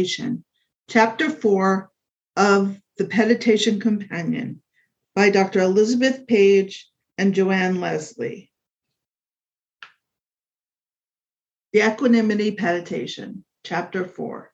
[0.00, 0.44] Meditation,
[0.88, 1.90] Chapter 4
[2.36, 4.62] of The Meditation Companion
[5.14, 5.60] by Dr.
[5.60, 6.88] Elizabeth Page
[7.18, 8.50] and Joanne Leslie.
[11.74, 14.50] The Equanimity Meditation, Chapter 4.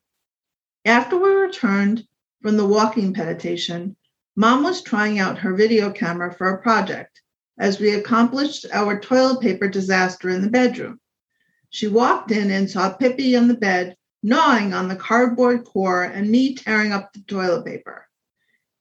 [0.83, 2.03] After we returned
[2.41, 3.95] from the walking meditation,
[4.35, 7.21] Mom was trying out her video camera for a project
[7.57, 10.99] as we accomplished our toilet paper disaster in the bedroom.
[11.69, 16.29] She walked in and saw Pippi on the bed, gnawing on the cardboard core and
[16.29, 18.05] me tearing up the toilet paper.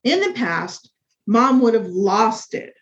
[0.05, 0.91] In the past,
[1.27, 2.75] mom would have lost it.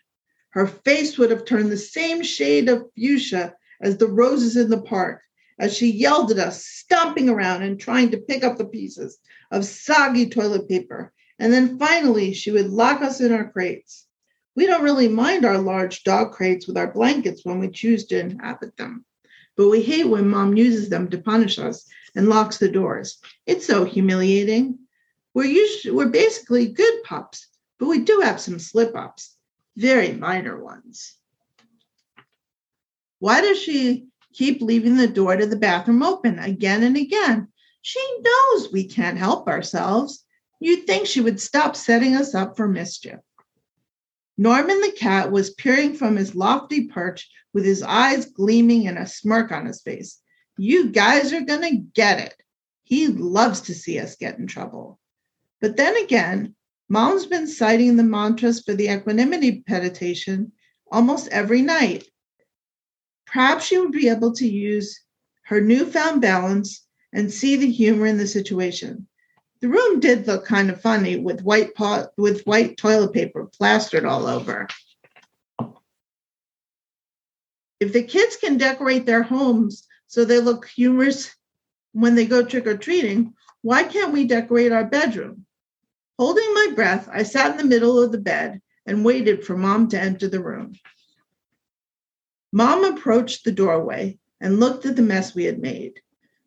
[0.51, 4.81] Her face would have turned the same shade of fuchsia as the roses in the
[4.81, 5.21] park
[5.59, 9.17] as she yelled at us, stomping around and trying to pick up the pieces
[9.51, 11.13] of soggy toilet paper.
[11.39, 14.05] And then finally, she would lock us in our crates.
[14.55, 18.19] We don't really mind our large dog crates with our blankets when we choose to
[18.19, 19.05] inhabit them
[19.55, 23.17] but we hate when mom uses them to punish us and locks the doors.
[23.45, 24.79] It's so humiliating.
[25.33, 29.35] We're usually we're basically good pups, but we do have some slip ups,
[29.75, 31.17] very minor ones.
[33.19, 37.49] Why does she keep leaving the door to the bathroom open again and again?
[37.81, 40.23] She knows we can't help ourselves.
[40.59, 43.19] You'd think she would stop setting us up for mischief.
[44.37, 49.07] Norman the cat was peering from his lofty perch with his eyes gleaming and a
[49.07, 50.19] smirk on his face.
[50.57, 52.35] You guys are going to get it.
[52.83, 54.99] He loves to see us get in trouble.
[55.59, 56.55] But then again,
[56.87, 60.51] Mom's been citing the mantras for the equanimity meditation
[60.91, 62.05] almost every night.
[63.25, 65.01] Perhaps she would be able to use
[65.45, 69.07] her newfound balance and see the humor in the situation.
[69.61, 74.05] The room did look kind of funny with white pot with white toilet paper plastered
[74.05, 74.67] all over.
[77.79, 81.35] If the kids can decorate their homes so they look humorous
[81.93, 85.45] when they go trick or treating, why can't we decorate our bedroom?
[86.19, 89.89] Holding my breath, I sat in the middle of the bed and waited for mom
[89.89, 90.75] to enter the room.
[92.51, 95.99] Mom approached the doorway and looked at the mess we had made.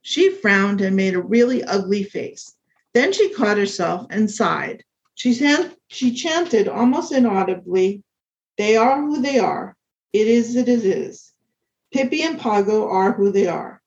[0.02, 2.54] She frowned and made a really ugly face.
[2.94, 4.84] Then she caught herself and sighed.
[5.14, 8.02] She, san- she chanted almost inaudibly,
[8.56, 9.76] They are who they are.
[10.12, 11.32] It is it is.
[11.92, 13.80] Pippi and Pago are who they are.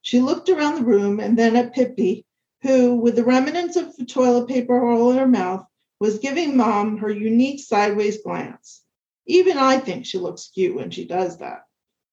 [0.00, 2.24] She looked around the room and then at Pippi,
[2.62, 5.64] who, with the remnants of the toilet paper roll in her mouth,
[5.98, 8.82] was giving Mom her unique sideways glance.
[9.26, 11.64] Even I think she looks cute when she does that.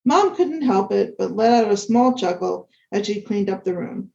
[0.05, 3.75] Mom couldn't help it, but let out a small chuckle as she cleaned up the
[3.75, 4.11] room.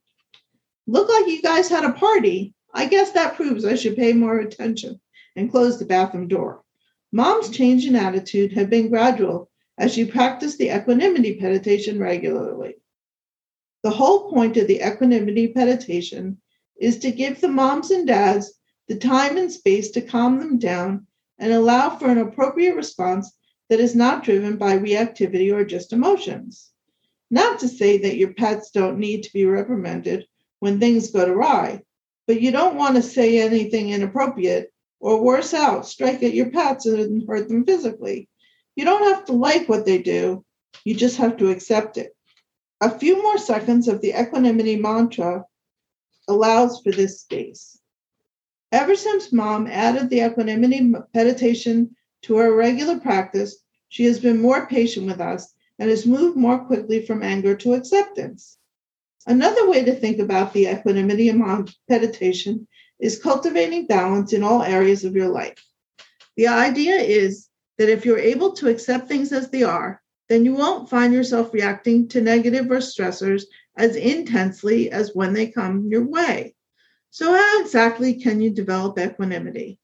[0.87, 2.55] Look like you guys had a party.
[2.73, 5.01] I guess that proves I should pay more attention
[5.37, 6.63] and close the bathroom door.
[7.13, 12.77] Mom's change in attitude had been gradual as you practice the equanimity meditation regularly.
[13.83, 16.41] The whole point of the equanimity meditation
[16.81, 18.59] is to give the moms and dads
[18.89, 21.07] the time and space to calm them down
[21.39, 23.33] and allow for an appropriate response
[23.69, 26.71] that is not driven by reactivity or just emotions.
[27.31, 30.27] Not to say that your pets don't need to be reprimanded
[30.61, 31.83] when things go awry,
[32.27, 36.87] but you don't want to say anything inappropriate or worse out, strike at your pets
[36.87, 38.29] and hurt them physically.
[38.77, 40.45] You don't have to like what they do,
[40.85, 42.15] you just have to accept it.
[42.81, 45.45] A few more seconds of the equanimity mantra
[46.29, 47.79] allows for this space.
[48.73, 54.67] Ever since mom added the equanimity meditation to her regular practice, she has been more
[54.67, 58.59] patient with us and has moved more quickly from anger to acceptance.
[59.27, 61.33] Another way to think about the equanimity
[61.89, 62.67] meditation
[62.99, 65.65] is cultivating balance in all areas of your life.
[66.37, 67.49] The idea is
[67.79, 71.53] that if you're able to accept things as they are, then you won't find yourself
[71.53, 73.45] reacting to negative or stressors
[73.77, 76.55] as intensely as when they come your way.
[77.11, 79.79] So, how exactly can you develop equanimity?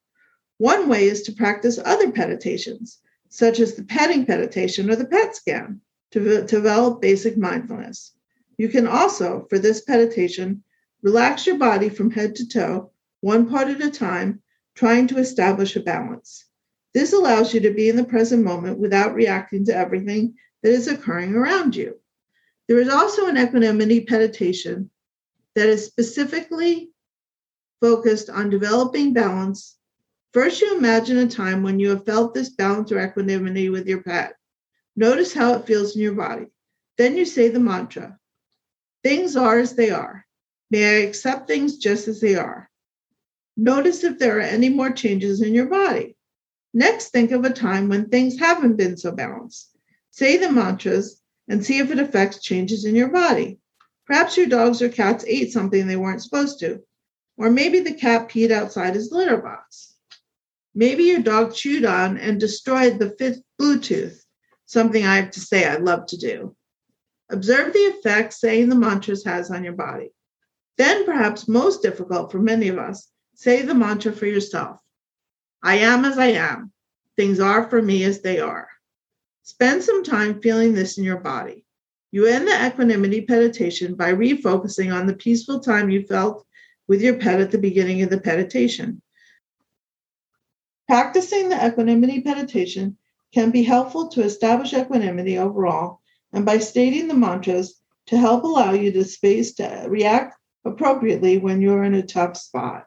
[0.58, 2.98] One way is to practice other meditations,
[3.28, 8.12] such as the petting meditation or the PET scan, to develop basic mindfulness.
[8.58, 10.64] You can also, for this meditation,
[11.02, 12.90] relax your body from head to toe,
[13.20, 14.42] one part at a time,
[14.74, 16.44] trying to establish a balance.
[16.92, 20.88] This allows you to be in the present moment without reacting to everything that is
[20.88, 21.98] occurring around you.
[22.68, 24.90] There is also an equanimity meditation
[25.54, 26.90] that is specifically
[27.80, 29.76] focused on developing balance.
[30.32, 34.02] First, you imagine a time when you have felt this balance or equanimity with your
[34.02, 34.34] pet.
[34.96, 36.46] Notice how it feels in your body.
[36.98, 38.18] Then you say the mantra
[39.02, 40.26] Things are as they are.
[40.70, 42.70] May I accept things just as they are?
[43.56, 46.16] Notice if there are any more changes in your body.
[46.72, 49.76] Next, think of a time when things haven't been so balanced.
[50.10, 53.58] Say the mantras and see if it affects changes in your body.
[54.06, 56.80] Perhaps your dogs or cats ate something they weren't supposed to.
[57.36, 59.94] Or maybe the cat peed outside his litter box.
[60.74, 64.22] Maybe your dog chewed on and destroyed the fifth Bluetooth,
[64.66, 66.54] something I have to say I love to do.
[67.30, 70.12] Observe the effect saying the mantras has on your body.
[70.76, 74.78] Then, perhaps most difficult for many of us, say the mantra for yourself
[75.62, 76.72] I am as I am.
[77.16, 78.68] Things are for me as they are.
[79.42, 81.64] Spend some time feeling this in your body.
[82.12, 86.46] You end the equanimity meditation by refocusing on the peaceful time you felt
[86.88, 89.02] with your pet at the beginning of the meditation.
[90.88, 92.96] Practicing the equanimity meditation
[93.32, 96.00] can be helpful to establish equanimity overall
[96.32, 101.60] and by stating the mantras to help allow you the space to react appropriately when
[101.60, 102.86] you're in a tough spot.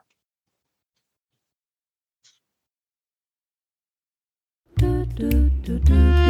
[5.16, 5.30] Do,
[5.62, 6.23] do, do,